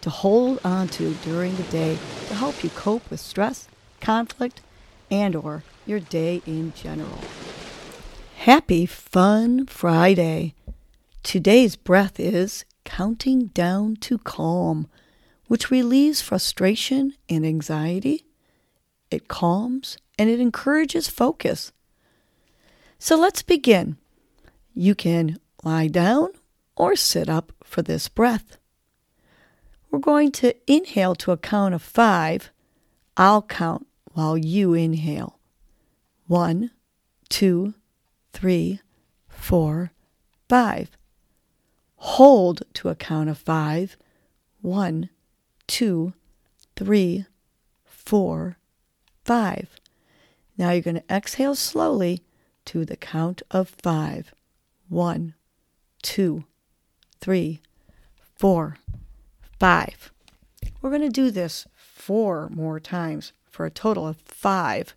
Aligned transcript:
to 0.00 0.10
hold 0.10 0.60
on 0.64 0.88
to 0.88 1.14
during 1.24 1.56
the 1.56 1.62
day 1.64 1.98
to 2.28 2.34
help 2.34 2.62
you 2.64 2.70
cope 2.70 3.08
with 3.10 3.20
stress, 3.20 3.68
conflict, 4.00 4.60
and 5.10 5.36
or 5.36 5.62
your 5.86 6.00
day 6.00 6.42
in 6.46 6.72
general. 6.74 7.18
Happy 8.36 8.86
fun 8.86 9.66
Friday. 9.66 10.54
Today's 11.22 11.76
breath 11.76 12.18
is 12.18 12.64
counting 12.84 13.46
down 13.48 13.96
to 13.96 14.18
calm, 14.18 14.88
which 15.48 15.70
relieves 15.70 16.22
frustration 16.22 17.14
and 17.28 17.44
anxiety. 17.44 18.24
It 19.10 19.28
calms 19.28 19.98
and 20.18 20.30
it 20.30 20.40
encourages 20.40 21.08
focus. 21.08 21.72
So 22.98 23.16
let's 23.16 23.42
begin. 23.42 23.96
You 24.74 24.94
can 24.94 25.38
lie 25.64 25.88
down 25.88 26.30
or 26.76 26.96
sit 26.96 27.28
up 27.28 27.52
for 27.62 27.82
this 27.82 28.08
breath. 28.08 28.56
We're 29.90 29.98
going 29.98 30.30
to 30.32 30.54
inhale 30.66 31.14
to 31.16 31.32
a 31.32 31.36
count 31.36 31.74
of 31.74 31.82
five. 31.82 32.50
I'll 33.16 33.42
count 33.42 33.86
while 34.12 34.38
you 34.38 34.72
inhale. 34.74 35.38
One, 36.26 36.70
two, 37.28 37.74
three, 38.32 38.80
four, 39.28 39.92
five. 40.48 40.90
Hold 41.96 42.62
to 42.74 42.88
a 42.88 42.94
count 42.94 43.28
of 43.28 43.38
five. 43.38 43.96
One, 44.60 45.10
two, 45.66 46.12
three, 46.76 47.26
four, 47.84 48.58
five. 49.24 49.80
Now 50.56 50.70
you're 50.70 50.82
going 50.82 50.96
to 51.00 51.14
exhale 51.14 51.54
slowly 51.54 52.22
to 52.66 52.84
the 52.84 52.96
count 52.96 53.42
of 53.50 53.68
five. 53.68 54.32
One, 54.88 55.34
two, 56.02 56.44
three, 57.20 57.60
four, 58.36 58.76
five. 59.60 60.10
We're 60.80 60.90
going 60.90 61.02
to 61.02 61.10
do 61.10 61.30
this 61.30 61.66
four 61.76 62.48
more 62.48 62.80
times 62.80 63.32
for 63.50 63.66
a 63.66 63.70
total 63.70 64.08
of 64.08 64.16
five. 64.24 64.94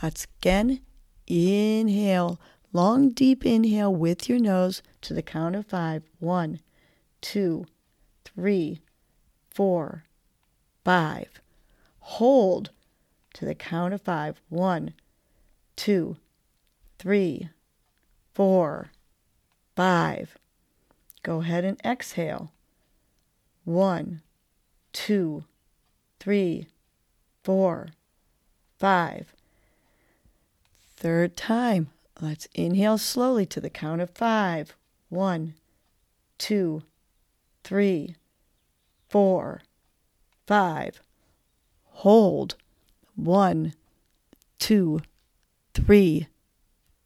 That's 0.00 0.26
again, 0.38 0.80
inhale, 1.26 2.38
long, 2.72 3.10
deep 3.10 3.44
inhale 3.44 3.92
with 3.92 4.28
your 4.28 4.38
nose 4.38 4.82
to 5.00 5.14
the 5.14 5.22
count 5.22 5.56
of 5.56 5.66
five. 5.66 6.02
One, 6.18 6.60
two, 7.22 7.64
three, 8.24 8.82
four, 9.50 10.04
five. 10.84 11.40
Hold 12.00 12.70
to 13.34 13.46
the 13.46 13.54
count 13.54 13.94
of 13.94 14.02
five. 14.02 14.40
One, 14.50 14.92
two, 15.76 16.18
three, 16.98 17.48
four, 18.34 18.92
five. 19.74 20.36
Go 21.22 21.40
ahead 21.40 21.64
and 21.64 21.80
exhale. 21.84 22.52
One, 23.70 24.22
two, 24.92 25.44
three, 26.18 26.66
four, 27.44 27.90
five. 28.80 29.32
Third 30.96 31.36
time. 31.36 31.90
Let's 32.20 32.48
inhale 32.52 32.98
slowly 32.98 33.46
to 33.46 33.60
the 33.60 33.70
count 33.70 34.00
of 34.00 34.10
five. 34.10 34.74
One, 35.08 35.54
two, 36.36 36.82
three, 37.62 38.16
four, 39.08 39.62
five. 40.48 41.00
Hold. 41.84 42.56
One, 43.14 43.74
two, 44.58 45.00
three, 45.74 46.26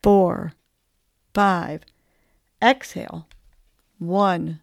four, 0.02 0.54
five. 1.34 1.82
Exhale. 2.62 3.28
One, 3.98 4.60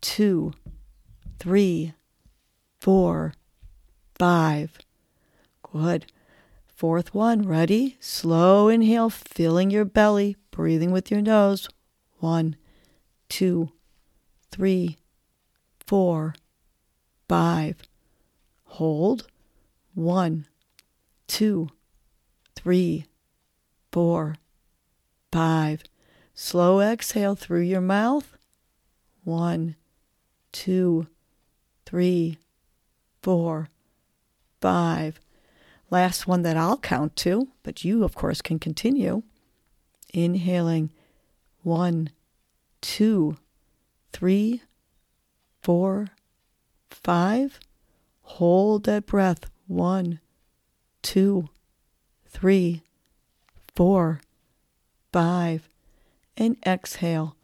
two, 0.00 0.52
three, 1.38 1.94
four, 2.80 3.34
five. 4.18 4.78
Good. 5.62 6.06
Fourth 6.66 7.14
one, 7.14 7.42
ready? 7.42 7.96
Slow 8.00 8.68
inhale, 8.68 9.08
filling 9.08 9.70
your 9.70 9.84
belly, 9.84 10.36
breathing 10.50 10.90
with 10.90 11.10
your 11.10 11.22
nose. 11.22 11.68
One, 12.18 12.56
two, 13.28 13.72
three, 14.50 14.98
four, 15.86 16.34
five. 17.28 17.82
Hold. 18.64 19.26
One, 19.94 20.46
two, 21.26 21.70
three, 22.54 23.06
four, 23.90 24.36
five. 25.32 25.82
Slow 26.34 26.80
exhale 26.80 27.34
through 27.34 27.62
your 27.62 27.80
mouth. 27.80 28.36
One, 29.24 29.76
two, 30.52 31.06
three, 31.86 32.38
four, 33.22 33.70
five. 34.60 35.20
Last 35.88 36.26
one 36.26 36.42
that 36.42 36.56
I'll 36.56 36.78
count 36.78 37.14
to, 37.16 37.48
but 37.62 37.84
you, 37.84 38.02
of 38.02 38.14
course, 38.14 38.42
can 38.42 38.58
continue. 38.58 39.22
Inhaling 40.12 40.90
one, 41.62 42.10
two, 42.80 43.36
three, 44.12 44.62
four, 45.62 46.08
five. 46.90 47.60
Hold 48.22 48.84
that 48.84 49.06
breath. 49.06 49.50
One, 49.68 50.20
two, 51.02 51.48
three, 52.28 52.82
four, 53.74 54.20
five. 55.12 55.68
And 56.36 56.56
exhale. 56.66 57.36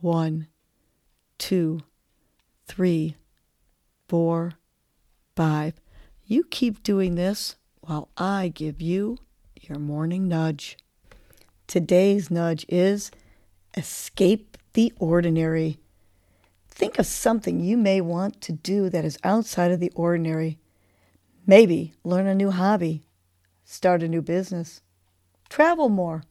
One, 0.00 0.46
two, 1.38 1.80
three, 2.66 3.16
four, 4.08 4.52
five. 5.34 5.74
You 6.24 6.44
keep 6.44 6.82
doing 6.82 7.14
this 7.14 7.56
while 7.80 8.08
I 8.16 8.48
give 8.48 8.80
you 8.80 9.18
your 9.60 9.78
morning 9.78 10.28
nudge. 10.28 10.76
Today's 11.66 12.30
nudge 12.30 12.64
is 12.68 13.10
escape 13.76 14.56
the 14.72 14.92
ordinary. 14.98 15.78
Think 16.68 16.98
of 16.98 17.06
something 17.06 17.60
you 17.60 17.76
may 17.76 18.00
want 18.00 18.40
to 18.42 18.52
do 18.52 18.88
that 18.90 19.04
is 19.04 19.18
outside 19.24 19.70
of 19.70 19.80
the 19.80 19.92
ordinary. 19.94 20.58
Maybe 21.46 21.94
learn 22.04 22.26
a 22.26 22.34
new 22.34 22.50
hobby, 22.50 23.02
start 23.64 24.02
a 24.02 24.08
new 24.08 24.22
business, 24.22 24.82
travel 25.48 25.88
more, 25.88 26.24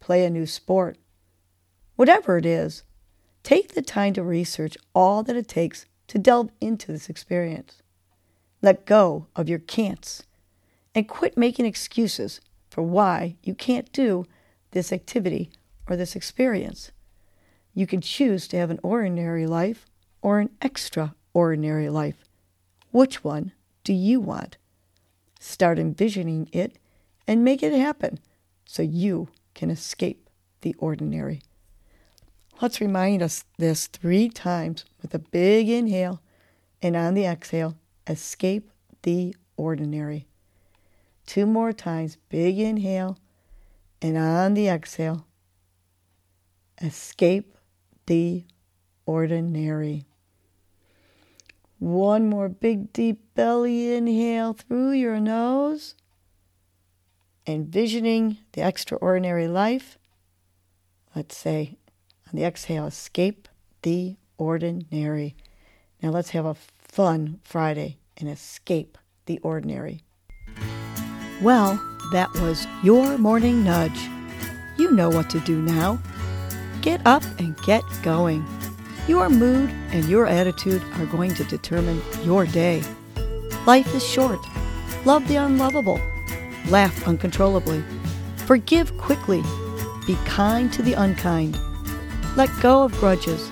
play 0.00 0.24
a 0.24 0.30
new 0.30 0.46
sport. 0.46 0.98
Whatever 1.96 2.36
it 2.36 2.46
is, 2.46 2.82
take 3.42 3.74
the 3.74 3.82
time 3.82 4.12
to 4.14 4.22
research 4.22 4.76
all 4.94 5.22
that 5.22 5.36
it 5.36 5.48
takes 5.48 5.86
to 6.10 6.18
delve 6.18 6.50
into 6.60 6.90
this 6.90 7.08
experience. 7.08 7.82
Let 8.62 8.84
go 8.84 9.28
of 9.36 9.48
your 9.48 9.60
can'ts 9.60 10.24
and 10.92 11.08
quit 11.08 11.38
making 11.38 11.66
excuses 11.66 12.40
for 12.68 12.82
why 12.82 13.36
you 13.44 13.54
can't 13.54 13.92
do 13.92 14.26
this 14.72 14.92
activity 14.92 15.50
or 15.88 15.94
this 15.94 16.16
experience. 16.16 16.90
You 17.74 17.86
can 17.86 18.00
choose 18.00 18.48
to 18.48 18.56
have 18.56 18.72
an 18.72 18.80
ordinary 18.82 19.46
life 19.46 19.86
or 20.20 20.40
an 20.40 20.50
extraordinary 20.60 21.88
life. 21.88 22.24
Which 22.90 23.22
one 23.22 23.52
do 23.84 23.92
you 23.92 24.18
want? 24.18 24.56
Start 25.38 25.78
envisioning 25.78 26.48
it 26.50 26.76
and 27.28 27.44
make 27.44 27.62
it 27.62 27.72
happen 27.72 28.18
so 28.64 28.82
you 28.82 29.28
can 29.54 29.70
escape 29.70 30.28
the 30.62 30.74
ordinary. 30.80 31.42
Let's 32.60 32.78
remind 32.78 33.22
us 33.22 33.44
this 33.56 33.86
three 33.86 34.28
times 34.28 34.84
with 35.00 35.14
a 35.14 35.18
big 35.18 35.70
inhale 35.70 36.20
and 36.82 36.94
on 36.94 37.14
the 37.14 37.24
exhale, 37.24 37.78
escape 38.06 38.70
the 39.00 39.34
ordinary. 39.56 40.26
Two 41.26 41.46
more 41.46 41.72
times, 41.72 42.18
big 42.28 42.58
inhale 42.58 43.18
and 44.02 44.18
on 44.18 44.52
the 44.52 44.68
exhale, 44.68 45.26
escape 46.82 47.56
the 48.04 48.44
ordinary. 49.06 50.04
One 51.78 52.28
more 52.28 52.50
big 52.50 52.92
deep 52.92 53.22
belly 53.34 53.94
inhale 53.94 54.52
through 54.52 54.92
your 54.92 55.18
nose, 55.18 55.94
envisioning 57.46 58.36
the 58.52 58.66
extraordinary 58.66 59.48
life. 59.48 59.96
Let's 61.14 61.38
say 61.38 61.78
on 62.32 62.38
the 62.38 62.46
exhale, 62.46 62.86
escape 62.86 63.48
the 63.82 64.16
ordinary. 64.38 65.34
Now 66.02 66.10
let's 66.10 66.30
have 66.30 66.46
a 66.46 66.56
fun 66.78 67.40
Friday 67.42 67.98
and 68.16 68.28
escape 68.28 68.96
the 69.26 69.38
ordinary. 69.40 70.02
Well, 71.42 71.80
that 72.12 72.32
was 72.34 72.66
your 72.82 73.18
morning 73.18 73.64
nudge. 73.64 73.98
You 74.78 74.92
know 74.92 75.08
what 75.08 75.28
to 75.30 75.40
do 75.40 75.60
now. 75.60 76.00
Get 76.82 77.04
up 77.06 77.22
and 77.38 77.56
get 77.62 77.82
going. 78.02 78.46
Your 79.08 79.28
mood 79.28 79.70
and 79.90 80.04
your 80.06 80.26
attitude 80.26 80.82
are 80.94 81.06
going 81.06 81.34
to 81.34 81.44
determine 81.44 82.00
your 82.22 82.46
day. 82.46 82.82
Life 83.66 83.94
is 83.94 84.06
short. 84.06 84.40
Love 85.04 85.26
the 85.28 85.36
unlovable. 85.36 86.00
Laugh 86.68 87.06
uncontrollably. 87.06 87.82
Forgive 88.36 88.96
quickly. 88.98 89.42
Be 90.06 90.16
kind 90.24 90.72
to 90.72 90.82
the 90.82 90.94
unkind. 90.94 91.58
Let 92.36 92.50
go 92.60 92.84
of 92.84 92.92
grudges. 92.98 93.50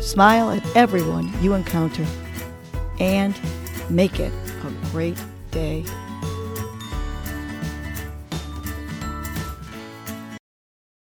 Smile 0.00 0.50
at 0.50 0.76
everyone 0.76 1.30
you 1.42 1.54
encounter. 1.54 2.06
And 2.98 3.38
make 3.90 4.18
it 4.18 4.32
a 4.32 4.90
great 4.90 5.18
day. 5.50 5.84